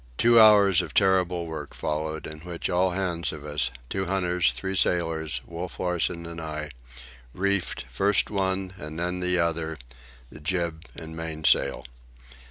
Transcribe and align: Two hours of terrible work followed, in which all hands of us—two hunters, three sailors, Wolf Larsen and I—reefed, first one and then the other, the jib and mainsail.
Two 0.17 0.39
hours 0.39 0.81
of 0.81 0.95
terrible 0.95 1.45
work 1.45 1.75
followed, 1.75 2.25
in 2.25 2.39
which 2.39 2.71
all 2.71 2.89
hands 2.89 3.31
of 3.31 3.45
us—two 3.45 4.07
hunters, 4.07 4.51
three 4.51 4.75
sailors, 4.75 5.41
Wolf 5.45 5.79
Larsen 5.79 6.25
and 6.25 6.41
I—reefed, 6.41 7.85
first 7.87 8.31
one 8.31 8.73
and 8.79 8.97
then 8.97 9.19
the 9.19 9.37
other, 9.37 9.77
the 10.31 10.39
jib 10.39 10.85
and 10.95 11.15
mainsail. 11.15 11.85